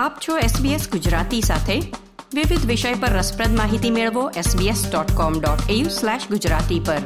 આપ 0.00 0.16
છો 0.28 0.38
SBS 0.38 0.90
ગુજરાતી 0.90 1.40
સાથે. 1.40 1.80
વિવિધ 2.34 2.66
વિષય 2.66 2.94
પર 2.94 3.08
રસપ્રદ 3.08 3.56
માહિતી 3.56 3.90
મેળવો 3.90 4.30
sbs.com.au/gujarati 4.30 6.80
પર. 6.86 6.96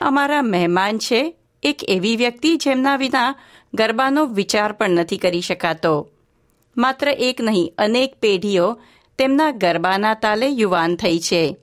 અમારા 0.00 0.42
મહેમાન 0.42 0.98
છે 0.98 1.34
એક 1.62 1.78
એવી 1.88 2.16
વ્યક્તિ 2.16 2.56
જેમના 2.56 2.96
વિના 2.96 3.34
ગરબાનો 3.74 4.26
વિચાર 4.26 4.72
પણ 4.72 4.90
નથી 4.90 5.18
કરી 5.18 5.40
શકાતો. 5.40 6.10
માત્ર 6.76 7.08
એક 7.08 7.40
નહીં, 7.40 7.74
અનેક 7.78 8.20
પેઢીઓ 8.20 8.80
તેમના 9.18 9.50
ગરબાના 9.50 10.14
તાલે 10.14 10.48
યુવાન 10.48 10.96
થઈ 10.96 11.18
છે. 11.18 11.56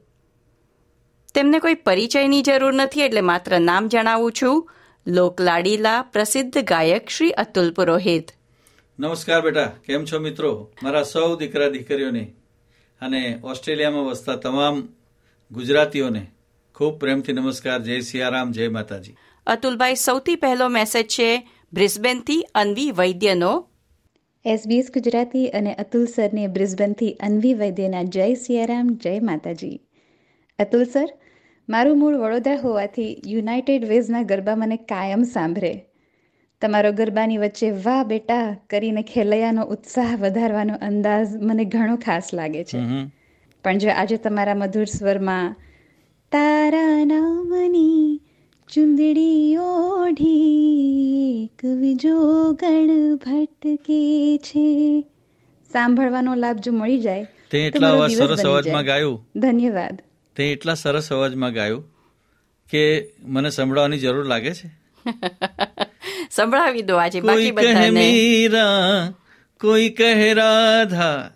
તેમને 1.34 1.60
કોઈ 1.60 1.74
પરિચયની 1.74 2.42
જરૂર 2.42 2.74
નથી 2.74 3.02
એટલે 3.02 3.22
માત્ર 3.22 3.60
નામ 3.60 3.88
જણાવું 3.88 4.32
છું. 4.42 4.70
લોકલાડીલા 5.08 6.02
પ્રસિદ્ધ 6.02 6.64
ગાયક 6.64 7.10
શ્રી 7.10 7.32
અતુલ 7.32 7.72
પુરોહિત. 7.72 8.37
નમસ્કાર 9.00 9.42
બેટા 9.42 9.72
કેમ 9.86 10.06
છો 10.06 10.20
મિત્રો? 10.20 10.72
મારા 10.84 11.04
સૌ 11.04 11.36
દીકરા 11.36 11.70
દીકરીઓને 11.70 12.34
અને 13.02 13.40
ઓસ્ટ્રેલિયામાં 13.44 14.06
વસતા 14.06 14.36
તમામ 14.36 14.88
ગુજરાતીઓને 15.52 16.28
ખૂબ 16.76 17.00
પ્રેમથી 17.00 17.34
નમસ્કાર. 17.34 17.80
જય 17.80 18.00
સિયારામ 18.00 18.52
જય 18.52 18.68
માતાજી. 18.68 19.16
અતુલભાઈ 19.48 19.96
સૌથી 19.96 20.36
પહેલો 20.36 20.68
મેસેજ 20.68 21.08
છે 21.08 21.50
બ્રિસ્બેનથી 21.74 22.48
અન્વી 22.56 22.92
વૈદ્યનો. 22.92 23.68
એસબીએસ 24.46 24.88
ગુજરાતી 24.94 25.48
અને 25.48 25.74
અતુલ 25.74 26.06
સરને 26.06 26.48
બ્રિસ્બેનથી 26.48 27.14
અન્વી 27.14 27.54
વૈદ્યના 27.54 28.04
જય 28.04 28.34
સિયારામ 28.34 28.88
જય 28.88 29.20
માતાજી. 29.20 29.82
અતુલ 30.60 30.84
સર 30.84 31.10
મારું 31.70 32.00
મૂળ 32.00 32.16
વડોદરા 32.16 32.56
હોવાથી 32.56 33.22
યુનાઇટેડ 33.28 33.86
વેઝના 33.86 34.22
ગરબા 34.22 34.56
મને 34.56 34.78
કાયમ 34.78 35.24
સાંભળે. 35.24 35.87
તમારો 36.62 36.92
ગરબાની 36.92 37.38
વચ્ચે 37.38 37.72
વાહ 37.72 38.04
બેટા 38.04 38.58
કરીને 38.70 39.04
ખેલૈયાનો 39.04 39.66
ઉત્સાહ 39.66 40.16
વધારવાનો 40.16 40.74
અંદાજ 40.74 41.28
મને 41.36 41.66
ઘણો 41.66 41.96
ખાસ 41.96 42.30
લાગે 42.34 42.64
છે. 42.64 42.80
પણ 43.64 43.78
જો 43.78 43.90
આજે 43.90 44.18
તમારા 44.18 44.56
મધુર 44.56 44.86
સ્વરમાં 44.86 45.56
તારા 46.32 47.06
નામની 47.06 48.22
ચુંદડી 48.74 49.58
ઓઢી 49.58 51.50
બીજો 51.64 52.18
ગણ 52.54 53.16
ભટકે 53.16 54.38
છે. 54.38 55.02
સાંભળવાનો 55.72 56.36
લાભ 56.36 56.58
જો 56.58 56.72
મળી 56.72 57.00
જાય 57.00 57.28
તે 57.52 57.66
એટલા 57.68 58.08
સરસ 58.08 58.46
અવાજમાં 58.46 58.84
ગાયું. 58.84 59.28
ધન્યવાદ. 59.36 60.02
તે 60.36 60.52
એટલા 60.52 60.74
સરસ 60.74 61.14
અવાજમાં 61.14 61.54
ગાયું 61.54 61.84
કે 62.70 63.14
મને 63.24 63.50
સંભળાવવાની 63.50 63.98
જરૂર 63.98 64.26
લાગે 64.26 64.54
છે? 64.54 64.70
સંભળાવી 66.38 66.82
દો 66.82 66.96
આજે 66.96 67.20
બાકી 67.22 67.52
બધાને. 67.52 67.90
મીરા 67.90 69.14
કોઈ 69.62 69.90
કહે 69.90 70.34
રાધા 70.34 71.32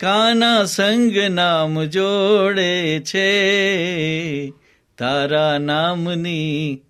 કાના 0.00 0.64
સંગ 0.64 1.16
નામ 1.30 1.84
જોડે 1.84 3.00
છે. 3.00 3.30
તારા 4.98 5.58
નામની 5.58 6.82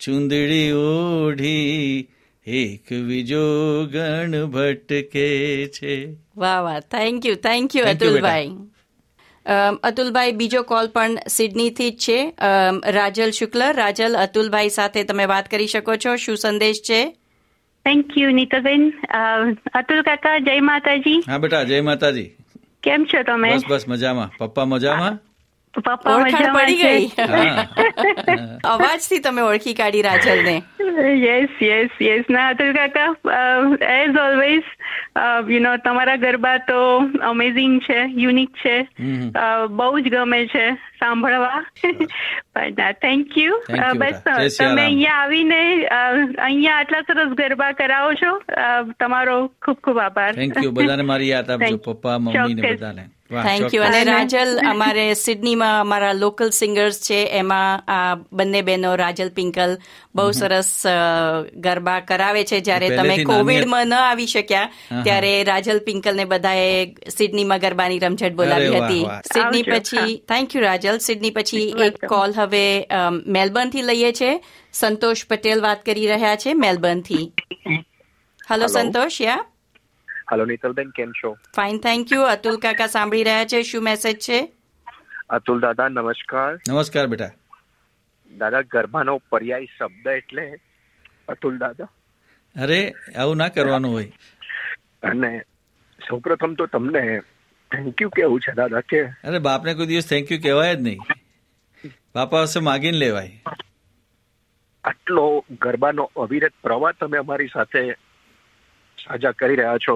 ચુંદડી 0.00 0.72
ઓઢી 0.72 2.08
એક 2.46 2.92
બીજો 2.92 3.44
ગણ 3.86 4.46
ભટકે 4.46 5.28
છે. 5.68 6.12
વાહ 6.36 6.60
વાહ. 6.60 6.80
થેન્ક 6.80 7.26
યુ 7.26 7.34
થેન્ક 7.34 7.76
યુ 7.76 7.84
અતુલભાઈ. 7.86 8.50
અતુલભાઈ 9.82 10.32
બીજો 10.32 10.62
કોલ 10.62 10.88
પણ 10.88 11.16
સિડનીથી 11.28 11.90
જ 11.90 11.98
છે. 11.98 12.34
રાજલ 12.86 13.30
શુક્લ 13.30 13.72
રાજલ 13.72 14.16
અતુલભાઈ 14.16 14.68
સાથે 14.68 15.04
તમે 15.04 15.26
વાત 15.26 15.50
કરી 15.50 15.66
શકો 15.66 15.96
છો. 15.96 16.16
શું 16.16 16.36
સંદેશ 16.36 16.76
છે? 16.76 17.10
Thank 17.84 18.18
you 18.18 18.30
Nitaben. 18.30 18.90
અ, 18.90 19.50
અતુલ 19.78 20.02
કાકા 20.02 20.38
જય 20.38 20.60
માતાજી. 20.60 21.24
હા 21.28 21.38
બેટા 21.38 21.62
જય 21.62 21.80
માતાજી. 21.80 22.30
કેમ 22.82 23.06
છો 23.14 23.22
તમે? 23.22 23.54
બસ 23.54 23.62
બસ 23.68 23.84
મજામાં. 23.88 24.30
પપ્પા 24.38 24.64
મજામાં? 24.64 25.33
પપ્પા 25.74 26.16
ઓળખાણ 26.16 26.54
પડી 26.54 26.76
ગઈ. 26.76 27.10
અવાજ 28.74 28.94
અવાજથી 28.94 29.20
તમે 29.20 29.42
ઓળખી 29.42 29.74
કાઢી 29.74 30.02
રાજલને. 30.02 30.54
યસ 31.22 31.62
યસ 31.62 32.00
યસ 32.00 32.30
ના 32.30 32.46
અતુલ 32.48 32.72
કાકા 32.72 33.08
એઝ 33.90 34.18
ઓલવેઝ 34.24 34.68
યુ 35.50 35.60
નો 35.60 35.76
તમારા 35.76 36.16
ગરબા 36.16 36.56
તો 36.68 36.80
અમેઝિંગ 37.22 37.80
છે 37.80 37.98
યુનિક 38.16 38.52
છે. 38.64 38.76
બહુ 39.80 40.00
જ 40.00 40.14
ગમે 40.16 40.40
છે 40.46 40.64
સાંભળવા. 41.00 41.64
પણ 42.54 43.00
થેન્ક 43.02 43.38
યુ 43.38 43.58
બસ. 43.94 44.22
તમે 44.58 44.82
અહીંયા 44.82 45.18
આવીને 45.22 45.60
અહીંયા 46.38 46.78
આટલા 46.78 47.02
સરસ 47.02 47.34
ગરબા 47.42 47.72
કરાવો 47.72 48.14
છો. 48.14 48.32
તમારો 49.00 49.36
ખૂબ 49.62 49.82
ખૂબ 49.84 49.98
આભાર. 49.98 50.32
થેન્ક 50.34 50.62
યુ 50.62 50.72
બધાને 50.72 51.02
મારી 51.12 51.28
યાદ 51.28 51.50
આપજો. 51.50 51.82
પપ્પા 51.88 52.18
મમ્મી 52.18 52.54
ને 52.54 52.72
બધાને. 52.72 53.10
થેન્ક 53.42 53.74
યુ 53.74 53.82
અને 53.82 54.04
રાજલ 54.04 54.58
અમારે 54.68 55.14
સિડનીમાં 55.14 55.80
અમારા 55.80 56.12
લોકલ 56.12 56.50
સિંગર્સ 56.50 57.00
છે. 57.00 57.20
એમાં 57.40 57.84
આ 57.88 58.14
બંને 58.32 58.62
બહેનો 58.62 58.94
રાજલ 58.94 59.28
પિંકલ 59.28 59.78
બહુ 60.14 60.30
સરસ 60.30 60.86
ગરબા 61.56 62.00
કરાવે 62.00 62.44
છે. 62.44 62.60
જ્યારે 62.60 62.96
તમે 62.96 63.16
કોવિડમાં 63.24 63.86
ન 63.86 63.94
આવી 63.94 64.26
શક્યા 64.26 64.70
ત્યારે 65.04 65.44
રાજલ 65.44 65.78
પિંકલ 65.78 66.16
ને 66.16 66.24
બધાએ 66.24 66.94
સિડનીમાં 67.18 67.58
ગરબાની 67.58 67.98
રમઝટ 67.98 68.32
બોલાવી 68.32 68.74
હતી. 68.76 69.04
સિડની 69.32 69.62
પછી 69.62 70.16
થેન્ક 70.28 70.56
યુ 70.56 70.62
રાજલ. 70.62 70.98
સિડની 70.98 71.30
પછી 71.30 71.74
એક 71.86 72.04
કોલ 72.06 72.32
હવે 72.36 72.86
મેલબર્નથી 73.26 73.82
લઈએ 73.82 74.12
છે. 74.12 74.32
સંતોષ 74.72 75.26
પટેલ 75.26 75.60
વાત 75.60 75.84
કરી 75.84 76.06
રહ્યા 76.06 76.36
છે 76.36 76.54
મેલબર્નથી 76.54 77.32
હલો 78.50 78.66
સંતોષ 78.66 79.20
યા? 79.20 79.44
હલો 80.32 80.44
નીતલબેન 80.44 80.90
કેમ 80.90 81.12
છો? 81.12 81.32
ફાઇન 81.56 81.78
થેન્ક 81.78 82.12
યુ 82.12 82.22
અતુલ 82.22 82.56
કાકા 82.56 82.86
સાંભળી 82.86 83.24
રહ્યા 83.24 83.44
છે? 83.44 83.62
શું 83.62 83.82
મેસેજ 83.82 84.18
છે? 84.18 84.52
અતુલ 85.30 85.60
દાદા 85.60 85.88
નમસ્કાર. 85.88 86.54
નમસ્કાર 86.54 87.06
બેટા. 87.06 87.30
દાદા 88.38 88.60
ગરબાનો 88.60 89.18
પર્યાય 89.18 89.66
શબ્દ 89.78 90.06
એટલે 90.06 90.56
અતુલ 91.28 91.58
દાદા. 91.58 91.84
અરે 92.62 92.94
આવું 93.16 93.36
ના 93.36 93.48
કરવાનું 93.48 93.92
હોય. 93.92 94.12
અને 95.02 95.42
સૌપ્રથમ 96.08 96.54
તો 96.54 96.66
તમને 96.66 97.20
થેન્ક 97.72 98.02
યુ 98.02 98.08
કેવું 98.08 98.40
છે 98.40 98.52
દાદા 98.52 98.80
કે? 98.80 99.04
અરે 99.04 99.38
બાપને 99.38 99.74
કોઈ 99.74 99.86
દિવસ 99.86 100.06
થેન્ક 100.06 100.32
યુ 100.32 100.38
કહેવાય 100.42 100.76
જ 100.76 100.80
નહીં. 100.80 100.98
બાપા 102.14 102.24
પાસે 102.24 102.60
માગીને 102.60 102.98
લેવાય. 102.98 103.42
આટલો 104.84 105.44
ગરબાનો 105.60 106.10
અવિરત 106.16 106.52
પ્રવાહ 106.62 106.92
તમે 106.92 107.18
અમારી 107.18 107.46
સાથે 107.46 107.94
સાજા 109.06 109.32
કરી 109.32 109.56
રહ્યા 109.56 109.78
છો. 109.88 109.94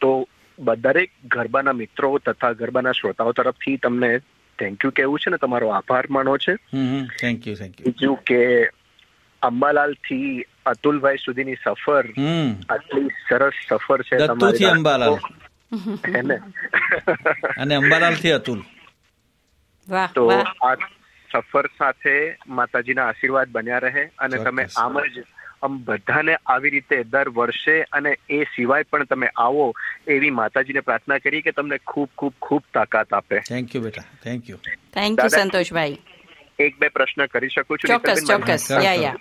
તો 0.00 0.28
દરેક 0.58 1.10
ગરબાના 1.28 1.72
મિત્રો 1.72 2.18
તથા 2.18 2.52
ગરબાના 2.52 2.92
શ્રોતાઓ 2.92 3.32
તરફથી 3.32 3.76
તમને 3.76 4.18
થેન્ક 4.58 4.84
યુ 4.84 4.90
કેવું 4.90 5.18
છે 5.18 5.30
ને 5.30 5.36
તમારો 5.36 5.68
આભાર 5.68 6.04
માનો 6.10 6.36
છે. 6.36 6.54
થેન્ક 7.20 7.46
યુ 7.46 7.54
થેન્ક 7.54 7.80
યુ 7.80 7.84
બીજું 7.86 8.16
કે 8.22 8.40
અંબાલાલથી 9.42 10.30
અતુલભાઈ 10.66 11.16
સુધીની 11.24 11.54
સફર 11.64 12.04
આટલી 12.70 13.08
સરસ 13.28 13.52
સફર 13.68 14.02
છે 14.02 14.16
તમારી 14.26 14.66
અંબાલાલ. 14.66 15.18
અને 17.58 17.74
અંબાલાલથી 17.74 18.30
અતુલ 18.30 18.60
તો 20.14 20.28
આ 20.68 20.74
સફર 21.30 21.66
સાથે 21.78 22.14
માતાજીના 22.48 23.06
આશીર્વાદ 23.08 23.48
બન્યા 23.52 23.78
રહે 23.78 24.04
અને 24.18 24.36
તમે 24.44 24.64
આમ 24.76 25.00
જ 25.00 25.24
આમ 25.62 25.78
બધાને 25.84 26.36
આવી 26.46 26.70
રીતે 26.70 27.04
દર 27.04 27.28
વર્ષે 27.28 27.82
અને 27.82 28.16
એ 28.30 28.42
સિવાય 28.44 28.82
પણ 28.82 29.04
તમે 29.04 29.30
આવો 29.36 29.72
એવી 30.06 30.30
માતાજીને 30.30 30.80
પ્રાર્થના 30.80 31.18
કરી 31.18 31.42
કે 31.42 31.50
તમને 31.50 31.78
ખૂબ 31.86 32.10
ખૂબ 32.18 32.34
ખૂબ 32.42 32.62
તાકાત 32.74 33.12
આપે. 33.12 33.38
થેન્ક 33.38 33.74
યુ 33.74 33.82
બેટા. 33.82 34.04
Thank 34.24 34.50
you 34.50 34.56
thank 34.94 35.18
you 35.20 35.28
Santoshbhai. 35.28 35.98
એક 36.58 36.78
બે 36.78 36.88
પ્રશ્ન 36.88 37.26
કરી 37.26 37.48
શકું 37.48 37.78
છું 37.78 37.88
ચોક્કસ 37.88 38.24
ચોક્કસ. 38.24 38.70
યા 38.70 38.94
યા 38.94 39.14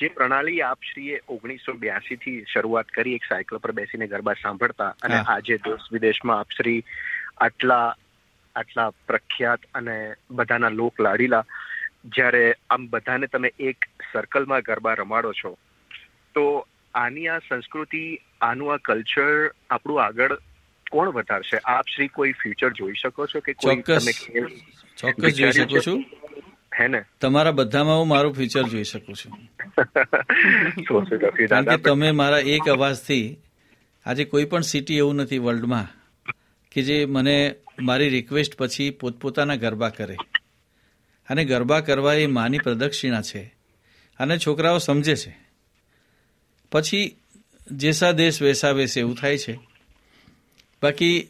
જે 0.00 0.08
પ્રણાલી 0.08 0.62
આપશ્રીએ 0.62 1.18
ઓગણીસો 1.28 1.72
બ્યાસી 1.72 2.16
થી 2.16 2.44
શરૂઆત 2.52 2.86
કરી 2.86 3.14
એક 3.14 3.24
સાયકલ 3.28 3.56
પર 3.56 3.72
બેસીને 3.72 4.06
ગરબા 4.06 4.34
સાંભળતા 4.42 4.94
અને 5.02 5.14
આજે 5.14 5.56
દેશ 5.56 5.92
વિદેશમાં 5.92 6.38
આપશ્રી 6.38 6.84
આટલા 7.38 7.94
આટલા 8.56 8.90
પ્રખ્યાત 9.06 9.60
અને 9.74 10.14
બધાના 10.30 10.68
લોક 10.70 11.00
લાડીલા 11.00 11.44
જ્યારે 12.04 12.54
આમ 12.70 12.86
બધાને 12.86 13.26
તમે 13.26 13.50
એક 13.58 13.76
સર્કલમાં 14.12 14.60
ગરબા 14.60 14.94
રમાડો 14.94 15.32
છો 15.32 15.56
તો 16.34 16.66
આની 16.94 17.28
આ 17.28 17.38
સંસ્કૃતિ 17.38 18.18
આનું 18.40 18.74
આ 18.74 18.76
કલ્ચર 18.76 19.50
આપણું 19.70 20.04
આગળ 20.04 20.38
કોણ 20.90 21.08
વધારશે? 21.08 21.58
આપ 21.64 21.84
શ્રી 21.96 22.08
કોઈ 22.08 22.32
ફ્યુચર 22.32 22.70
જોઈ 22.70 22.92
શકો 23.02 23.26
છો 23.26 23.40
કે 23.40 23.52
કોઈ 23.52 23.76
ચોક્કસ. 23.76 24.04
તમે 24.04 24.12
ચોક્કસ 24.96 25.34
જોઈ 25.34 25.52
શકો 25.52 25.78
છો? 25.78 25.96
હે 26.80 26.88
ને? 26.88 27.04
તમારા 27.20 27.50
બધામાં 27.50 27.98
હું 27.98 28.08
મારું 28.08 28.34
ફ્યુચર 28.34 28.62
જોઈ 28.62 28.84
શકું 28.84 29.14
છું. 29.14 29.32
કારણ 31.48 31.64
કે 31.64 31.76
તમે 31.76 32.10
મારા 32.10 32.38
એક 32.38 32.68
અવાજથી 32.68 33.38
આજે 34.06 34.24
કોઈ 34.24 34.44
પણ 34.44 34.60
સિટી 34.60 34.98
એવું 34.98 35.14
નથી 35.14 35.38
વર્લ્ડમાં 35.38 35.86
કે 36.72 36.82
જે 36.82 37.04
મને 37.06 37.54
મારી 37.82 38.08
રિક્વેસ્ટ 38.08 38.58
પછી 38.58 38.90
પોતપોતાના 38.90 39.54
ગરબા 39.54 39.88
કરે. 39.88 40.16
અને 41.28 41.44
ગરબા 41.44 41.80
કરવા 41.80 42.14
એ 42.14 42.26
માની 42.26 42.58
પ્રદક્ષિણા 42.58 43.22
છે 43.22 43.54
અને 44.18 44.38
છોકરાઓ 44.38 44.78
સમજે 44.78 45.16
છે. 45.16 45.38
પછી 46.72 47.16
જેસા 47.72 48.12
દેશ 48.12 48.42
વેસા 48.42 48.70
વેસ 48.70 48.98
એવું 48.98 49.16
થાય 49.16 49.38
છે. 49.38 49.60
બાકી 50.82 51.28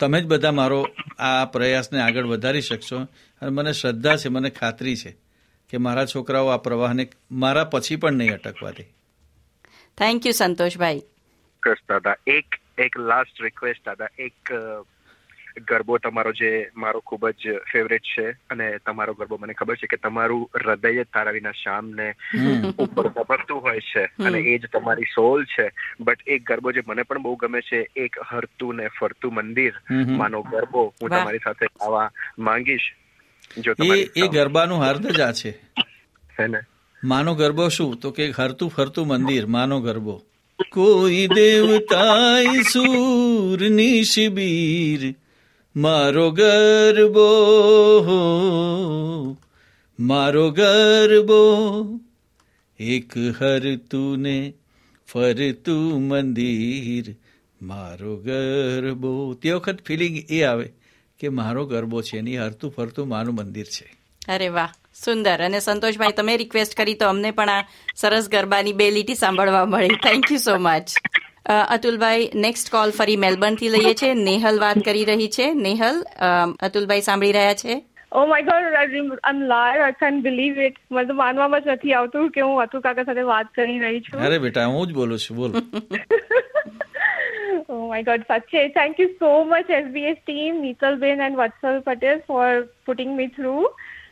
તમે 0.00 0.20
જ 0.20 0.24
બધા 0.24 0.52
મારો 0.52 0.88
આ 1.18 1.44
પ્રયાસને 1.44 2.00
આગળ 2.00 2.26
વધારી 2.26 2.60
શકશો 2.60 2.98
અને 3.42 3.50
મને 3.50 3.72
શ્રદ્ધા 3.72 4.16
છે 4.16 4.28
મને 4.28 4.50
ખાતરી 4.50 4.96
છે 4.96 5.16
કે 5.70 5.76
મારા 5.76 6.06
છોકરાઓ 6.06 6.46
આ 6.46 6.56
પ્રવાહને 6.56 7.08
મારા 7.30 7.64
પછી 7.64 7.96
પણ 7.96 8.12
નહીં 8.12 8.34
અટકવા 8.34 8.70
દે. 8.70 8.82
થેન્ક 9.98 10.26
યુ 10.26 10.32
સંતોષભાઈ. 10.32 11.02
દાદા. 11.88 12.16
એક 12.26 12.44
એક 12.78 12.98
લાસ્ટ 12.98 13.42
રિક્વેસ્ટ 13.42 13.86
દાદા. 13.86 14.06
એક 14.18 14.52
ગરબો 15.60 15.98
તમારો 15.98 16.32
જે 16.32 16.70
મારો 16.76 17.00
ખૂબ 17.00 17.28
જ 17.28 17.58
ફેવરેટ 17.72 18.02
છે 18.02 18.30
અને 18.30 18.78
તમારો 18.78 19.14
ગરબો 19.14 19.38
મને 19.40 19.52
ખબર 19.52 19.76
છે 19.76 19.86
કે 19.86 19.96
તમારું 19.96 20.50
હૃદય 20.54 21.04
જ 21.04 21.06
તારા 21.14 21.30
વિના 21.30 22.12
ઉપર 22.78 23.08
ધબકતું 23.08 23.62
હોય 23.62 23.80
છે 23.80 24.04
અને 24.04 24.38
એ 24.38 24.58
જ 24.58 24.66
તમારી 24.66 25.02
સોલ 25.02 25.44
છે. 25.44 25.70
બટ 26.00 26.18
એક 26.26 26.46
ગરબો 26.46 26.72
જે 26.72 26.80
મને 26.88 27.02
પણ 27.02 27.22
બહુ 27.22 27.34
ગમે 27.34 27.60
છે 27.60 27.88
એક 27.96 28.16
હરતું 28.28 28.76
ને 28.76 28.88
ફરતું 28.88 29.34
મંદિર 29.34 29.72
માનો 29.90 30.42
ગરબો 30.42 30.94
હું 31.02 31.10
તમારી 31.10 31.38
સાથે 31.38 31.66
આવા 31.80 32.10
માંગીશ. 32.38 32.94
જો 33.58 33.72
એ 33.84 34.10
એ 34.16 34.28
ગરબાનું 34.28 34.82
હાર્દ 34.82 35.06
જ 35.06 35.20
આ 35.20 35.32
છે. 35.32 35.52
છે 36.16 36.46
ને? 36.46 36.58
માનો 37.04 37.34
ગરબો 37.34 37.68
શું? 37.68 37.96
તો 37.96 38.10
કે 38.10 38.30
હરતું 38.30 38.70
ફરતું 38.70 39.06
મંદિર 39.06 39.46
માનો 39.46 39.80
ગરબો. 39.80 40.22
કોઈ 40.72 41.26
દેવતાય 41.26 42.62
સૂરની 42.62 44.04
શિબીર 44.04 45.23
મારો 45.76 46.30
ગરબો 46.30 47.28
મારો 50.00 50.50
ગરબો. 50.50 51.40
એક 52.80 53.18
હર 53.18 53.76
તુને 53.76 54.54
ફરતું 55.06 56.08
મંદિર, 56.08 57.14
મારો 57.62 58.16
ગરબો. 58.16 59.34
તે 59.34 59.52
વખત 59.52 59.78
ફિલિંગ 59.86 60.16
એ 60.30 60.42
આવે 60.42 60.72
કે 61.20 61.28
મારો 61.28 61.66
ગરબો 61.66 62.02
છે 62.02 62.18
એની 62.18 62.38
હરતું 62.38 62.70
ફરતું 62.70 63.08
મારું 63.08 63.34
મંદિર 63.34 63.64
છે. 63.64 63.94
અરે 64.32 64.48
વાહ, 64.48 64.68
સુંદર. 65.04 65.40
અને 65.40 65.60
સંતોષભાઈ, 65.60 66.12
તમે 66.12 66.36
રિક્વેસ્ટ 66.36 66.74
કરી 66.74 66.94
તો 66.94 67.08
અમને 67.08 67.30
પણ 67.30 67.48
આ 67.48 67.64
સરસ 67.96 68.28
ગરબાની 68.28 68.72
બે 68.72 68.90
લીટી 68.90 69.14
સાંભળવા 69.14 69.64
મળી. 69.64 69.88
Thank 69.88 70.32
you 70.32 70.38
so 70.38 70.58
much 70.58 70.90
Atulbhai 71.46 72.28
next 72.34 72.70
call 72.72 72.90
ફરી 72.90 73.16
મેલબર્નથી 73.16 73.68
લઈએ 73.68 73.94
છે. 73.94 74.12
નેહલ 74.14 74.60
વાત 74.60 74.78
કરી 74.84 75.04
રહી 75.04 75.28
છે. 75.28 75.48
નેહલ 75.54 76.04
અતુલભાઈ 76.68 77.00
સાંભળી 77.00 77.32
રહ્યા 77.32 77.54
છે? 77.54 77.74
ઓ 78.12 78.26
my 78.26 78.42
god 78.42 78.74
I 78.80 79.02
liar 79.52 79.80
I 79.84 79.98
can 80.00 80.20
believe 80.22 80.58
it 80.66 80.76
મને 80.90 81.04
તો 81.04 81.14
માનવામાં 81.14 81.62
જ 81.62 81.68
નથી 81.68 81.94
આવતું 82.00 82.30
કે 82.30 82.40
હું 82.40 82.62
અતુ 82.62 82.80
કાકા 82.80 83.04
સાથે 83.08 83.24
વાત 83.30 83.48
કરી 83.54 83.78
રહી 83.78 84.00
છું. 84.00 84.20
અરે 84.28 84.38
બેટા 84.44 84.66
હું 84.66 84.86
જ 84.88 84.94
બોલું 85.00 85.18
છું. 85.18 85.36
બોલ. 85.36 85.52
ઓ 87.68 87.88
માય 87.88 88.02
ગોડ 88.02 88.22
સાચે. 88.28 88.60
Thank 88.78 89.00
you 89.00 89.08
so 89.22 89.32
much 89.44 89.68
SBS 89.80 90.16
team 90.22 90.62
Nitalben 90.66 91.24
and 91.26 91.36
Vatsal 91.42 91.76
Patel 91.88 92.22
for 92.28 92.48
putting 92.86 93.12
me 93.16 93.30
through 93.38 93.56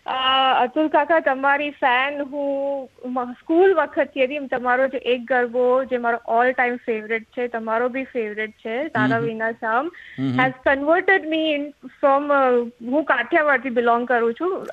Atul 0.06 0.88
કાકા 0.88 1.20
તમારી 1.20 1.70
ફેન 1.70 2.20
હું 2.30 3.34
સ્કૂલ 3.34 3.74
વખતથી 3.74 4.40
તમારો 4.48 4.88
જે 4.88 5.00
એક 5.04 5.24
ગરબો 5.24 5.66
જે 5.84 5.98
મારો 5.98 6.18
ઓલ 6.26 6.52
ટાઈમ 6.52 6.78
ફેવરેટ 6.86 7.26
છે 7.36 7.48
તમારો 7.48 7.88
બી 7.88 8.04
ફેવરેટ 8.04 8.54
છે 8.64 8.76
તારા 8.88 9.20
વિના 9.20 9.52
Shyam 9.60 9.90
has 10.18 10.58
converted 10.64 11.28
me 11.28 11.54
in 11.54 11.68
from 12.00 12.30
હું 12.30 13.04
કાઠિયાવાડથી 13.04 13.70
બિલોંગ 13.70 14.06
કરું 14.06 14.34
છું. 14.34 14.66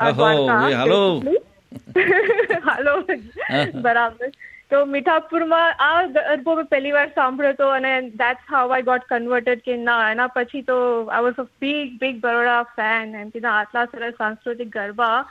હાલો 2.66 2.96
બરાબર. 3.84 4.32
તો 4.72 4.86
મીઠાપુરમાં 4.86 5.74
આ 5.80 6.06
ગરબો 6.06 6.56
મેં 6.56 6.66
પહેલી 6.66 6.92
વાર 6.92 7.08
સાંભળ્યો 7.08 7.52
હતો 7.52 7.70
અને 7.70 8.02
that's 8.02 8.52
how 8.52 8.70
I 8.70 8.82
got 8.82 9.02
converted 9.10 9.60
કે 9.60 9.78
ના 9.78 10.12
એના 10.12 10.28
પછી 10.28 10.62
તો 10.62 10.78
I 11.06 11.24
was 11.24 11.34
a 11.38 11.44
big 11.44 12.00
big 12.00 12.22
Baroda 12.22 12.64
fan 12.64 13.16
એમ 13.16 13.30
કે 13.30 13.40
આટલા 13.40 13.86
સરસ 13.86 14.14
સાંસ્કૃતિક 14.14 14.68
garba 14.68 15.26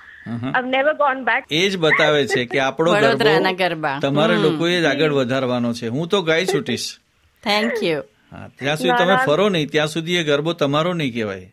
I 0.55 0.62
never 0.62 0.93
gone 0.93 1.25
back 1.25 1.44
એ 1.50 1.69
જ 1.70 1.76
બતાવે 1.76 2.26
છે 2.26 2.44
કે 2.44 2.58
આપણો 2.58 2.93
ગરબો 2.93 3.55
ગરબા. 3.55 3.99
તમારે 4.00 4.37
લોકોએ 4.37 4.81
જ 4.81 4.85
આગળ 4.85 5.12
વધારવાનો 5.12 5.73
છે. 5.73 5.88
હું 5.88 6.08
તો 6.08 6.23
ગાઈ 6.23 6.46
છૂટીશ. 6.46 6.99
થેન્ક 7.43 7.73
યુ 7.82 8.02
હા 8.32 8.49
ત્યાં 8.58 8.76
સુધી 8.76 8.99
તમે 8.99 9.17
ફરો 9.26 9.49
નહીં. 9.49 9.69
ત્યાં 9.69 9.87
સુધી 9.87 10.17
એ 10.17 10.25
ગરબો 10.25 10.52
તમારો 10.52 10.93
નહીં 10.93 11.12
કહેવાય. 11.12 11.49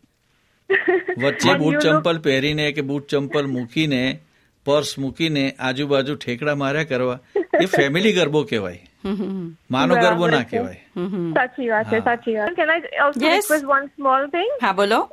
વચ્ચે 1.17 1.53
બૂટ 1.61 1.77
ચંપલ 1.77 2.17
પહેરીને 2.19 2.71
કે 2.71 2.81
બૂટ 2.81 3.07
ચંપલ 3.07 3.47
મૂકીને 3.47 4.19
પર્સ 4.65 4.99
મૂકીને 4.99 5.55
આજુબાજુ 5.59 6.15
ઠેકડા 6.15 6.55
માર્યા 6.55 6.83
કરવા. 6.83 7.19
એ 7.61 7.65
ફેમિલી 7.65 8.13
ગરબો 8.13 8.43
કહેવાય. 8.43 8.89
માનો 9.71 9.95
ગરબો 9.95 10.27
ના 10.27 10.43
કહેવાય. 10.43 10.79
સાચી 11.33 11.69
વાત 11.69 11.85
છે 11.93 11.99
સાચી 11.99 12.35
વાત. 12.35 12.49
Can 12.49 12.71
I 12.71 12.81
also 13.05 13.27
request 13.27 13.65
one 13.65 13.85
small 13.85 14.27
thing 14.27 14.51
હા 14.63 14.71
બોલો. 14.71 15.09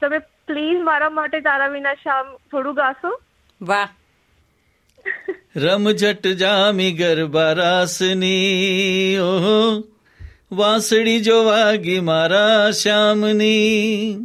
તમે 0.00 0.18
પ્લીઝ 0.18 0.80
મારા 0.82 1.10
માટે 1.10 1.40
તારા 1.40 1.66
વિના 1.66 1.94
શામ 1.94 2.36
થોડું 2.52 2.74
ગાશો. 2.74 3.20
વાહ. 3.62 3.88
રમઝટ 5.56 6.26
જામી 6.26 6.92
ગરબા 6.92 7.52
રાસની 7.52 9.18
ઓહો. 9.18 9.84
વાંસળી 10.52 11.20
જો 11.20 11.44
વાગી 11.44 12.00
મારા 12.00 12.70
શ્યામની. 12.70 14.18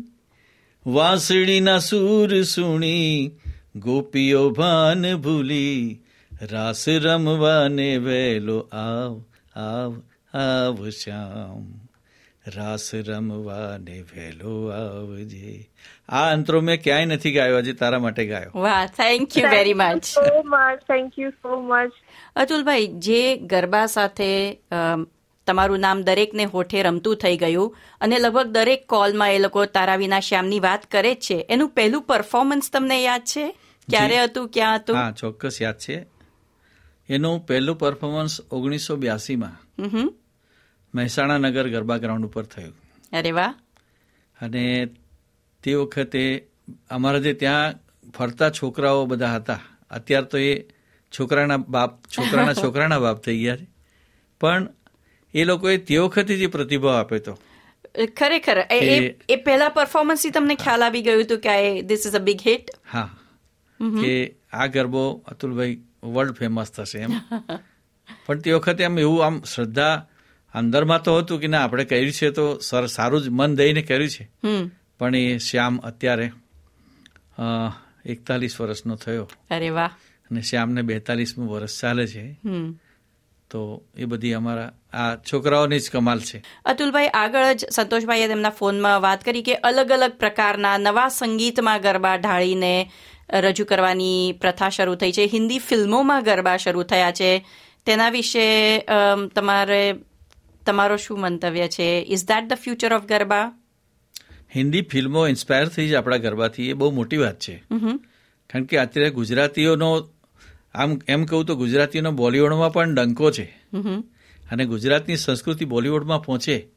વાંસળીના 0.86 1.78
સૂર 1.80 2.42
સુણી 2.42 3.32
ગોપીઓ 3.76 4.50
ભાન 4.50 5.16
ભૂલી. 5.16 6.03
રાસ 6.52 6.90
રમવાને 6.90 7.98
વેલો 7.98 8.60
આવ 8.72 9.24
આવ 9.56 10.02
આવ 10.38 10.90
શ્યામ. 10.90 11.88
રાસ 12.48 12.96
રમવાને 12.96 14.02
વેલો 14.02 14.68
આવજે. 14.68 15.70
આ 16.10 16.32
અંતરો 16.32 16.62
મેં 16.62 16.84
ક્યાંય 16.84 17.06
નથી 17.06 17.32
ગાયો 17.32 17.58
આજે 17.58 17.74
તારા 17.74 18.00
માટે 18.00 18.26
ગાયો. 18.26 18.52
વાહ 18.60 18.86
thank 18.86 19.38
you 19.38 19.48
very 19.48 19.74
much 19.74 20.04
so 20.04 20.22
much 20.46 20.80
thank 20.80 21.20
you 21.20 21.30
so 21.30 21.62
much 21.62 21.92
Atulbhai 22.36 22.88
જે 22.88 23.36
ગરબા 23.38 23.86
સાથે 23.86 24.60
તમારું 25.48 25.80
નામ 25.80 26.02
દરેકને 26.02 26.46
હોઠે 26.46 26.84
રમતું 26.84 27.16
થઈ 27.16 27.38
ગયું 27.38 27.76
અને 28.02 28.20
લગભગ 28.20 28.48
દરેક 28.48 28.88
કોલમાં 28.88 29.34
એ 29.34 29.40
લોકો 29.40 29.66
તારા 29.66 29.96
વિના 29.96 30.20
શ્યામની 30.20 30.60
વાત 30.60 30.92
કરે 30.92 31.14
જ 31.14 31.18
છે. 31.18 31.46
એનું 31.50 31.70
પહેલું 31.70 32.02
પરફોર્મન્સ 32.02 32.72
તમને 32.74 33.04
યાદ 33.04 33.22
છે? 33.22 33.52
ક્યારે 33.90 34.24
હતું 34.24 34.50
ક્યાં 34.50 34.76
હતું? 34.76 34.96
હા 34.96 35.12
ચોક્કસ 35.12 35.62
યાદ 35.62 35.78
છે. 35.78 36.13
એનું 37.14 37.46
પહેલું 37.46 37.78
પરફોર્મન્સ 37.78 38.42
ઓગણીસો 38.52 38.96
બ્યાસીમાં 38.96 39.56
હમ. 39.88 40.10
મહેસાણા 40.96 41.38
નગર 41.38 41.70
ગરબા 41.70 41.98
ગ્રાઉન્ડ 41.98 42.26
ઉપર 42.26 42.44
થયું. 42.46 42.76
અરે 43.14 43.32
વાહ. 43.32 43.54
અને 44.42 44.64
તે 45.64 45.74
વખતે 45.74 46.24
અમારા 46.90 47.20
જે 47.20 47.34
ત્યાં 47.34 47.74
ફરતા 48.12 48.50
છોકરાઓ 48.50 49.06
બધા 49.06 49.36
હતા 49.36 49.60
અત્યારે 49.92 50.26
તો 50.26 50.38
એ 50.38 50.52
છોકરાના 51.14 51.58
બાપ 51.58 51.92
છોકરાના 52.08 52.54
છોકરાના 52.64 53.00
બાપ 53.00 53.18
થઈ 53.24 53.40
ગયા 53.40 53.58
છે. 53.58 53.68
પણ 54.42 54.68
એ 55.34 55.44
લોકોએ 55.44 55.78
તે 55.78 55.98
વખતે 55.98 56.38
જે 56.38 56.48
પ્રતિભાવ 56.48 56.96
આપ્યો 56.96 57.20
હતો 57.20 57.34
ખરેખર. 58.18 58.58
એ- 58.58 58.80
એ 58.80 59.00
પહેલા 59.00 59.14
એ 59.30 59.36
પહેલા 59.36 59.70
પરફોર્મન્સથી 59.70 60.30
તમને 60.30 60.56
ખ્યાલ 60.56 60.84
આવી 60.84 61.02
ગયું 61.02 61.24
હતું 61.24 61.40
કે 61.40 61.82
this 61.82 62.04
is 62.08 62.16
a 62.16 62.20
big 62.20 62.40
hit 62.48 62.72
હા. 62.92 63.10
કે 64.02 64.14
આ 64.54 64.68
ગરબો 64.68 65.24
અતુલભાઈ 65.28 65.78
વર્લ્ડ 66.04 66.34
ફેમસ 66.34 66.72
થશે 66.72 67.00
એમ. 67.00 67.12
પણ 68.26 68.40
તે 68.40 68.52
વખતે 68.52 68.86
આમ 68.86 69.00
એવું 69.00 69.26
આમ 69.26 69.44
શ્રદ્ધા 69.44 70.08
અંદરમાં 70.54 71.04
તો 71.04 71.18
હતું 71.18 71.40
કે 71.40 71.48
ના 71.48 71.64
આપણે 71.64 71.86
કર્યું 71.86 72.12
છે 72.12 72.30
તો 72.30 72.60
સર 72.60 72.86
સારું 72.86 73.22
જ 73.22 73.30
મન 73.30 73.56
દઈને 73.56 73.82
કર્યું 73.82 74.10
છે. 74.10 74.30
પણ 75.00 75.16
એ 75.16 75.38
શ્યામ 75.38 75.78
અત્યારે 75.78 76.32
એકતાલીસ 78.06 78.62
વર્ષનો 78.62 78.96
થયો. 78.96 79.30
અરે 79.52 79.70
વાહ. 79.70 79.92
અને 80.32 80.42
શ્યામને 80.42 80.82
બેતાલીસમું 80.82 81.52
વર્ષ 81.52 81.82
ચાલે 81.82 82.08
છે. 82.08 82.38
તો 83.50 83.84
એ 83.98 84.06
બધી 84.06 84.34
અમારા 84.34 84.72
આ 84.94 85.16
છોકરાઓની 85.16 85.80
જ 85.80 85.90
કમાલ 85.92 86.20
છે. 86.20 86.44
અતુલભાઈ 86.66 87.08
આગળ 87.08 87.54
જ 87.54 87.66
સંતોષભાઈએ 87.72 88.28
તેમના 88.28 88.50
ફોનમાં 88.50 89.02
વાત 89.02 89.26
કરી 89.26 89.44
કે 89.44 89.56
અલગ 89.56 89.92
અલગ 89.92 90.12
પ્રકારના 90.12 90.78
નવા 90.78 91.10
સંગીતમાં 91.10 91.82
ગરબા 91.82 92.16
ઢાળીને 92.16 92.92
રજૂ 93.30 93.66
કરવાની 93.66 94.34
પ્રથા 94.42 94.70
શરૂ 94.70 94.96
થઈ 94.96 95.12
છે. 95.12 95.30
હિન્દી 95.34 95.60
ફિલ્મોમાં 95.60 96.24
ગરબા 96.24 96.58
શરૂ 96.58 96.84
થયા 96.84 97.12
છે. 97.12 97.32
તેના 97.86 98.10
વિશે 98.10 98.46
તમારે 99.36 99.96
તમારો 100.66 100.98
શું 100.98 101.20
મંતવ્ય 101.20 101.68
છે? 101.68 102.06
Is 102.10 102.24
that 102.26 102.50
the 102.50 102.54
future 102.54 102.94
of 102.94 103.06
garba? 103.06 103.52
Hindi 104.56 104.82
ફિલ્મો 104.82 105.28
ઇન્સ્પાયર 105.28 105.68
થઈ 105.68 105.88
છે 105.88 105.96
આપણા 105.96 106.18
ગરબાથી. 106.18 106.70
એ 106.70 106.74
બહુ 106.74 106.92
મોટી 106.92 107.18
વાત 107.18 107.40
છે. 107.40 107.56
કારણ 108.50 108.64
કે 108.64 108.78
અત્યારે 108.78 109.10
ગુજરાતીઓનો 109.10 109.90
આમ 110.76 111.00
એમ 111.08 111.26
કહું 111.26 111.46
તો 111.46 111.56
ગુજરાતીઓનો 111.56 112.12
બોલિવૂડમાં 112.12 112.74
પણ 112.74 112.94
ડંકો 112.96 113.32
છે. 113.32 113.46
અને 114.52 114.66
ગુજરાતની 114.66 115.18
સંસ્કૃતિ 115.18 115.66
બોલિવૂડમાં 115.66 116.24
પહોંચે. 116.24 116.68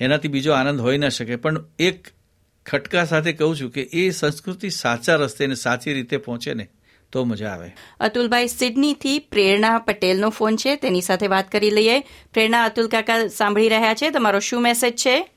એનાથી 0.00 0.28
બીજો 0.28 0.52
આનંદ 0.52 0.80
હોઈ 0.80 0.98
ન 0.98 1.08
શકે. 1.08 1.36
પણ 1.36 1.64
એક 1.78 2.08
ખટકા 2.66 3.04
સાથે 3.04 3.32
કહું 3.32 3.56
છું 3.56 3.70
કે 3.70 3.82
એ 3.82 4.10
સંસ્કૃતિ 4.10 4.70
સાચા 4.70 5.16
રસ્તે 5.16 5.46
ને 5.46 5.54
સાચી 5.54 5.92
રીતે 5.92 6.16
પહોંચે 6.16 6.54
ને 6.54 6.68
તો 7.12 7.24
મજા 7.24 7.50
આવે. 7.50 7.70
અતુલભાઈ 8.00 8.46
સિડનીથી 8.48 9.18
પ્રેરણા 9.18 9.78
પટેલનો 9.78 10.30
ફોન 10.30 10.56
છે. 10.56 10.76
તેની 10.76 11.02
સાથે 11.02 11.26
વાત 11.26 11.52
કરી 11.52 11.70
લઈએ. 11.70 12.00
પ્રેરણા 12.00 12.64
અતુલ 12.64 12.88
કાકા 12.88 13.26
સાંભળી 13.26 13.68
રહ્યા 13.68 13.94
છે. 13.94 14.10
તમારો 14.10 14.38
શું 14.38 14.62
મેસેજ 14.62 14.96
છે? 14.96 15.28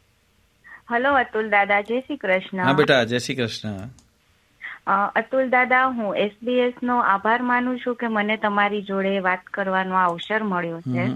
હલો 0.89 1.13
અતુલ 1.13 1.49
દાદા. 1.49 1.81
જય 1.81 1.99
શ્રી 1.99 2.17
કૃષ્ણ. 2.17 2.63
હા 2.63 2.73
બેટા 2.73 3.03
જય 3.03 3.17
શ્રી 3.17 3.35
કૃષ્ણ. 3.35 3.89
અતુલ 5.15 5.49
દાદા 5.49 5.87
હું 5.87 6.15
એસબીએસ 6.15 6.73
નો 6.83 6.99
આભાર 6.99 7.41
માનું 7.41 7.79
છું 7.79 7.95
કે 7.95 8.07
મને 8.07 8.37
તમારી 8.37 8.81
જોડે 8.81 9.19
વાત 9.19 9.43
કરવાનો 9.43 9.95
અવસર 9.95 10.43
મળ્યો 10.43 10.81
છે. 10.81 11.07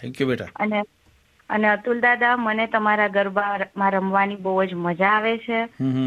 થેન્ક 0.00 0.20
યુ 0.20 0.28
બેટા. 0.28 0.46
અને 0.56 0.82
અને 1.50 1.68
અતુલ 1.68 2.00
દાદા 2.00 2.36
મને 2.36 2.66
તમારા 2.66 3.08
ગરબામાં 3.08 3.92
રમવાની 3.92 4.38
બહુ 4.38 4.56
જ 4.64 4.78
મજા 4.78 5.12
આવે 5.12 5.32
છે 5.38 5.60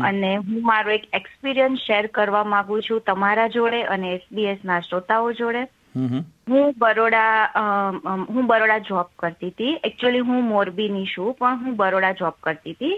અને 0.04 0.32
હું 0.40 0.60
મારો 0.64 0.92
એક 0.92 1.08
એક્સપિરિયન્સ 1.14 1.86
શેર 1.86 2.04
કરવા 2.14 2.44
માંગુ 2.48 2.82
છું 2.82 3.02
તમારા 3.04 3.48
જોડે 3.50 3.82
અને 3.88 4.14
એસબીએસ 4.14 4.64
ના 4.64 4.80
શ્રોતાઓ 4.82 5.32
જોડે. 5.34 5.64
હું 5.96 6.74
બરોડા 6.78 7.90
હું 8.30 8.48
બરોડા 8.48 8.80
જોબ 8.80 9.10
કરતી 9.20 9.50
હતી. 9.50 9.74
એકચ્યુઅલી 9.84 10.20
હું 10.22 10.48
મોરબીની 10.48 11.06
છું 11.08 11.36
પણ 11.36 11.60
હું 11.60 11.76
બરોડા 11.76 12.14
જોબ 12.14 12.34
કરતી 12.40 12.74
હતી. 12.74 12.96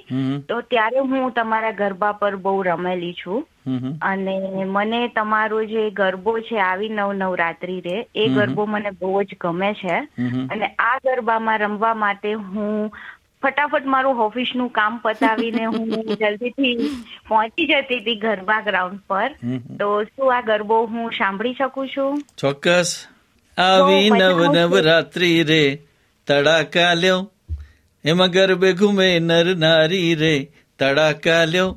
તો 0.50 0.62
ત્યારે 0.70 1.00
હું 1.06 1.34
તમારા 1.34 1.72
ગરબા 1.74 2.12
પર 2.14 2.36
બહુ 2.38 2.62
રમેલી 2.64 3.14
છું. 3.16 3.44
અને 4.04 4.36
મને 4.68 5.02
તમારો 5.10 5.64
જે 5.66 5.90
ગરબો 5.92 6.38
છે 6.42 6.60
આવી 6.62 6.90
નવ 6.92 7.14
નવરાત્રી 7.16 7.82
રે 7.82 7.98
એ 8.16 8.30
ગરબો 8.30 8.66
મને 8.68 8.96
બહુ 9.00 9.24
જ 9.24 9.38
ગમે 9.40 9.74
છે. 9.74 10.00
અને 10.50 10.66
આ 10.80 10.96
ગરબામાં 11.06 11.60
રમવા 11.60 11.94
માટે 11.96 12.34
હું 12.34 12.90
ફટાફટ 13.46 13.86
મારું 13.96 14.22
ઓફિસનું 14.28 14.70
કામ 14.72 15.00
પતાવીને 15.04 15.66
હું 15.74 15.90
જલ્દીથી 16.22 16.92
પહોંચી 17.28 17.68
જતી 17.68 18.00
હતી 18.00 18.16
ગરબા 18.16 18.62
ગ્રાઉન્ડ 18.62 19.02
પર. 19.08 19.30
તો 19.80 19.90
શું 20.04 20.34
આ 20.38 20.42
ગરબો 20.42 20.80
હું 20.86 21.12
સાંભળી 21.12 21.54
શકું 21.54 21.90
છું? 21.90 22.24
ચોક્કસ. 22.38 22.94
આવી 23.58 24.10
નવ 24.10 24.40
નવ 24.54 24.74
રાત્રિ 24.80 25.32
રે 25.44 25.64
તડાકા 26.28 26.94
લ્યો. 26.94 27.20
એમાં 28.06 28.30
ગરબે 28.30 28.74
ઘૂમે 28.74 29.20
નર 29.20 29.56
નારી 29.56 30.16
રે 30.16 30.36
તડાકા 30.80 31.44
લ્યો. 31.46 31.70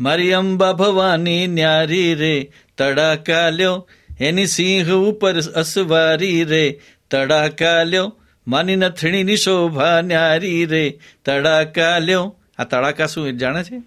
મારી 0.00 0.32
અંબા 0.32 0.72
ભવાની 0.72 1.46
ન્યારી 1.46 2.14
રે 2.14 2.34
તડાકા 2.78 3.48
લ્યો. 3.50 3.88
એની 4.20 4.46
સિંહ 4.46 4.92
ઉપર 4.92 5.34
અસવારી 5.62 6.44
રે 6.44 6.64
તડાકા 7.10 7.82
લ્યો. 7.82 8.08
માની 8.46 8.76
નથણીની 8.76 9.36
શોભા 9.36 10.00
ન્યારી 10.00 10.66
રે. 10.66 10.84
તડાકા 11.24 11.98
લ્યો 11.98 12.24
આ 12.58 12.64
તડાકા 12.64 13.06
શું 13.06 13.32
જાણે 13.32 13.62
છે? 13.64 13.80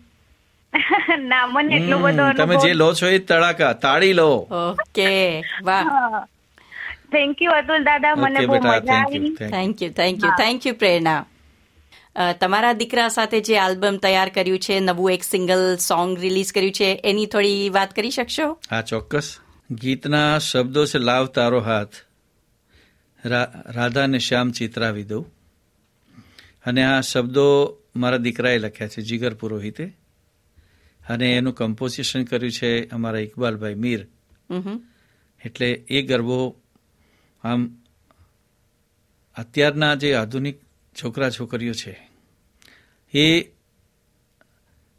ના 1.30 1.48
મને 1.48 1.76
એટલો 1.78 1.98
બધો 2.00 2.34
તમે 2.34 2.56
જે 2.56 2.74
લો 2.74 2.94
છો 2.94 3.08
એ 3.08 3.20
તડાકા. 3.20 3.74
તાળી 3.74 4.14
લો. 4.14 4.30
ઓકે 4.62 5.10
વાહ. 5.64 5.84
થેન્ક 7.12 7.42
યુ 7.42 7.52
અતુલ 7.52 7.84
દાદા. 7.84 8.16
મને 8.16 8.46
બહુ 8.46 8.60
મજા 8.60 9.02
આવી. 9.02 9.36
Thank 9.36 9.82
you 9.82 9.92
thank 9.92 10.24
you 10.24 10.32
thank 10.38 10.66
you 10.66 10.74
Prerna. 10.74 11.26
તમારા 12.40 12.74
દીકરા 12.74 13.08
સાથે 13.10 13.42
જે 13.42 13.58
આલ્બમ 13.58 13.98
તૈયાર 13.98 14.30
કર્યું 14.30 14.60
છે 14.60 14.80
નવું 14.80 15.12
એક 15.12 15.24
સિંગલ 15.24 15.76
સોંગ 15.78 16.18
રિલીઝ 16.20 16.54
કર્યું 16.54 16.72
છે 16.72 17.02
એની 17.04 17.26
થોડી 17.26 17.70
વાત 17.70 17.96
કરી 17.96 18.12
શકશો? 18.12 18.52
હા 18.72 18.82
ચોક્કસ. 18.82 19.38
ગીતના 19.72 20.40
શબ્દો 20.40 20.86
છે 20.86 20.98
લાવ 20.98 21.26
તારો 21.26 21.60
હાથ. 21.62 22.09
રાધા 23.26 24.04
અને 24.04 24.20
શ્યામ 24.20 24.52
ચિત્રાવી 24.52 25.04
દઉં. 25.04 25.26
અને 26.66 26.84
આ 26.84 27.02
શબ્દો 27.02 27.78
મારા 27.96 28.18
દીકરાએ 28.18 28.58
લખ્યા 28.58 28.88
છે 28.88 29.02
જીગર 29.02 29.34
પુરોહિતે. 29.34 29.94
અને 31.10 31.34
એનું 31.34 31.56
કમ્પોઝિશન 31.56 32.24
કર્યું 32.24 32.52
છે 32.52 32.90
અમારા 32.90 33.20
ઇકબાલભાઈ 33.20 33.76
મીર. 33.76 34.08
એટલે 35.46 35.72
એ 35.72 36.02
ગરબો 36.02 36.56
આમ 37.44 37.78
અત્યારના 39.36 39.96
જે 39.96 40.14
આધુનિક 40.14 40.60
છોકરા 41.04 41.30
છોકરીઓ 41.30 41.74
છે 41.74 42.10
એ 43.14 43.42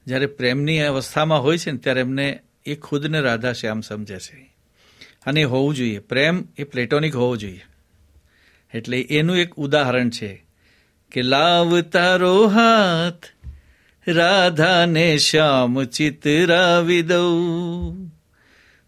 જ્યારે 0.06 0.26
પ્રેમની 0.26 0.78
અવસ્થામાં 0.78 1.42
હોય 1.42 1.58
છે 1.58 1.70
ને 1.70 1.78
ત્યારે 1.78 2.00
એમને 2.00 2.40
એ 2.66 2.74
ખુદને 2.74 3.20
રાધા 3.20 3.52
શ્યામ 3.52 3.80
સમજે 3.80 4.18
છે. 4.18 4.56
અને 5.26 5.40
એ 5.40 5.44
હોવું 5.44 5.74
જોઈએ. 5.74 5.98
પ્રેમ 5.98 6.44
એ 6.56 6.64
પ્લેટોનિક 6.64 7.16
હોવો 7.16 7.36
જોઈએ. 7.36 7.64
એટલે 8.74 9.00
એનું 9.00 9.36
એક 9.36 9.54
ઉદાહરણ 9.54 10.10
છે 10.10 10.44
કે 11.12 11.22
લાવ 11.22 11.80
તારો 11.80 12.46
હાથ, 12.46 13.24
રાધાને 14.08 15.18
શ્યામ 15.18 15.84
ચિતરાવી 15.84 17.02
દઉં. 17.02 18.06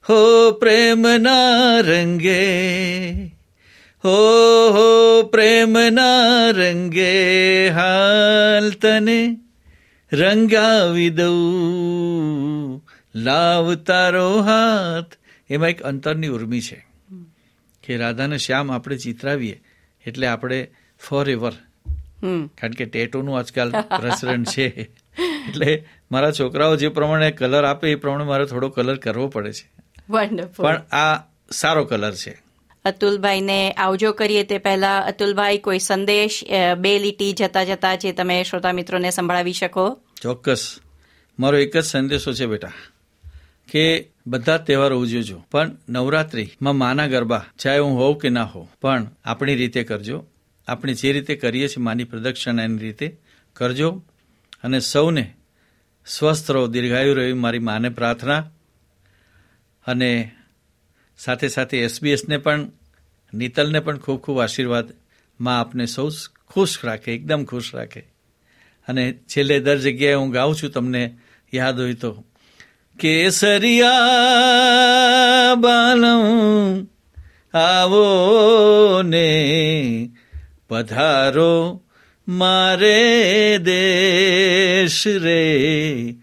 હો 0.08 0.50
પ્રેમના 0.50 1.80
રંગે, 1.80 2.46
હો 4.04 4.18
હો 4.70 5.22
પ્રેમના 5.22 6.50
રંગે 6.50 7.68
હાલ 7.68 8.70
તને 8.70 9.36
રંગાવી 10.12 11.10
દઉં. 11.10 12.86
લાવ 13.14 13.74
તારો 13.74 14.40
હાથ. 14.40 15.12
એમાં 15.50 15.68
એક 15.68 15.82
અંતરની 15.82 16.28
ઉર્મી 16.28 16.60
છે 16.60 16.86
કે 17.84 17.96
રાધાને 17.96 18.38
શ્યામ 18.38 18.72
આપણે 18.72 18.96
ચિતરાવીએ 18.96 19.60
એટલે 20.06 20.26
આપણે 20.26 20.68
ફોર 21.08 21.30
એવર 21.30 21.52
કારણ 22.58 22.70
કે 22.70 22.84
ટેટોનું 22.84 23.38
આજકાલ 23.38 23.70
પ્રસરણ 23.70 24.44
છે. 24.44 24.66
એટલે 25.48 25.84
મારા 26.12 26.30
છોકરાઓ 26.30 26.76
જે 26.76 26.88
પ્રમાણે 26.88 27.30
કલર 27.30 27.64
આપે 27.64 27.90
એ 27.90 27.94
પ્રમાણે 27.94 28.24
મારે 28.24 28.46
થોડો 28.46 28.68
કલર 28.68 28.96
કરવો 28.96 29.28
પડે 29.28 29.52
છે. 29.52 29.66
પણ 30.56 30.82
આ 30.92 31.24
સારો 31.50 31.84
કલર 31.84 32.14
છે. 32.14 32.42
અતુલભાઈને 32.84 33.72
આવજો 33.72 34.12
કરીએ 34.12 34.44
તે 34.44 34.58
પહેલા. 34.58 34.98
અતુલભાઈ 35.00 35.58
કોઈ 35.58 35.78
સંદેશ 35.78 36.40
બે 36.78 36.98
લીટી 36.98 37.32
જતા 37.32 37.64
જતા 37.64 37.94
જે 37.94 38.12
તમે 38.12 38.42
શ્રોતા 38.42 38.72
મિત્રોને 38.72 39.10
સંભળાવી 39.10 39.52
શકો? 39.52 39.98
ચોક્કસ. 40.22 40.78
મારો 41.38 41.58
એક 41.58 41.76
જ 41.76 41.84
સંદેશો 41.84 42.32
છે 42.32 42.46
બેટા. 42.46 42.72
કે 43.70 44.08
બધા 44.26 44.58
તહેવારો 44.58 45.00
ઉજવજો, 45.00 45.44
પણ 45.50 45.76
નવરાત્રિમાં 45.88 46.76
માના 46.76 47.06
ગરબા, 47.06 47.44
ચાહે 47.58 47.78
હું 47.78 47.98
હોઉં 47.98 48.18
કે 48.18 48.28
ના 48.28 48.44
હોઉં, 48.44 48.68
પણ 48.80 49.10
આપણી 49.24 49.54
રીતે 49.54 49.84
કરજો. 49.84 50.26
આપણે 50.68 50.94
જે 50.94 51.12
રીતે 51.12 51.34
કરીએ 51.34 51.68
છીએ 51.68 51.82
માની 51.82 52.04
પ્રદક્ષિણા 52.04 52.62
એની 52.62 52.78
રીતે 52.78 53.18
કરજો 53.52 54.02
અને 54.64 54.80
સૌને 54.80 55.34
સ્વસ્થ 56.06 56.50
રહો, 56.50 56.66
દીર્ઘાયુ 56.66 57.14
રહી 57.14 57.32
મારી 57.32 57.58
માને 57.58 57.88
પ્રાર્થના. 57.88 58.50
અને 59.86 60.30
સાથે 61.18 61.48
સાથે 61.48 61.78
એસબીએસને 61.78 62.38
પણ, 62.38 62.70
નીતલને 63.34 63.80
પણ 63.80 63.98
ખૂબ 63.98 64.20
ખૂબ 64.20 64.40
આશીર્વાદ. 64.40 64.92
માં 65.40 65.60
આપને 65.60 65.86
સૌ, 65.86 66.10
ખુશ 66.50 66.84
રાખે, 66.84 67.12
એકદમ 67.12 67.44
ખુશ 67.44 67.74
રાખે. 67.74 68.00
અને 68.88 69.12
છેલ્લે 69.12 69.60
દર 69.60 69.78
જગ્યાએ 69.78 70.14
હું 70.14 70.30
ગાઉં 70.30 70.54
છું, 70.54 70.70
તમને 70.70 71.18
યાદ 71.54 71.80
હોય 71.80 71.94
તો 71.94 72.24
કેસરિયા 73.02 75.54
બાલમ 75.54 76.86
આવો 77.54 79.02
ને 79.02 80.10
પધારો 80.68 81.80
મારે 82.28 83.58
દેશ 83.58 85.06
રે 85.06 86.14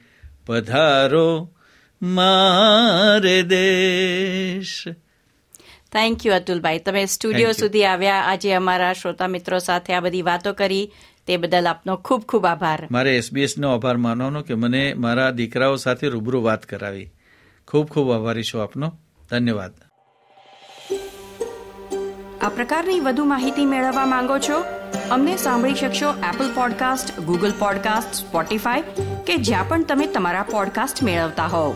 પધારો 0.46 1.54
મારે 2.02 3.44
દેશ 3.44 4.88
થેન્ક 5.92 6.26
યુ 6.26 6.34
અતુલભાઈ 6.34 6.80
તમે 6.80 7.06
સ્ટુડિયો 7.06 7.52
સુધી 7.52 7.86
આવ્યા. 7.86 8.16
આજે 8.16 8.54
અમારા 8.54 8.94
શ્રોતા 8.94 9.28
મિત્રો 9.28 9.60
સાથે 9.60 9.94
આ 9.94 10.00
બધી 10.00 10.22
વાતો 10.22 10.54
કરી. 10.54 10.92
તે 11.30 11.38
બદલ 11.38 11.68
આપનો 11.68 11.96
ખૂબ 11.96 12.22
ખૂબ 12.22 12.46
આભાર. 12.46 12.88
મારે 12.92 13.18
એસબીએસનો 13.18 13.74
આભાર 13.74 13.98
માનવાનો 13.98 14.42
કે 14.42 14.54
મને 14.54 14.94
મારા 14.94 15.32
દીકરાઓ 15.32 15.76
સાથે 15.76 16.08
રૂબરૂ 16.08 16.42
વાત 16.42 16.66
કરાવી. 16.66 17.12
ખૂબ 17.68 17.88
ખૂબ 17.88 18.12
આભારી 18.12 18.44
છું 18.44 18.64
આપનો. 18.64 19.00
ધન્યવાદ. 19.32 19.72
આ 22.42 22.50
પ્રકારની 22.50 23.00
વધુ 23.00 23.26
માહિતી 23.26 23.66
મેળવવા 23.66 24.06
માંગો 24.06 24.38
છો? 24.38 24.64
અમને 25.12 25.38
સાંભળી 25.38 25.76
શકશો 25.76 26.10
Apple 26.10 26.56
podcast 26.56 27.20
Google 27.20 27.54
podcast 27.60 28.14
Spotify 28.14 28.82
કે 29.28 29.36
જ્યાં 29.36 29.68
પણ 29.68 29.84
તમે 29.84 30.08
તમારા 30.08 30.44
પોડકાસ્ટ 30.44 31.04
મેળવતા 31.04 31.46
હોવ. 31.46 31.76